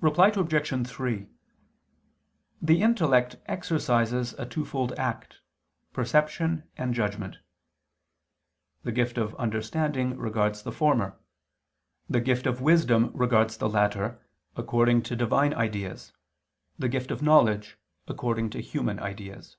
[0.00, 0.88] Reply Obj.
[0.88, 1.28] 3:
[2.60, 5.40] The intellect exercises a twofold act,
[5.92, 7.36] perception and judgment.
[8.82, 11.20] The gift of understanding regards the former;
[12.10, 14.20] the gift of wisdom regards the latter
[14.56, 16.12] according to the Divine ideas,
[16.76, 19.58] the gift of knowledge, according to human ideas.